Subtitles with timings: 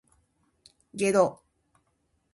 [0.97, 1.43] げろ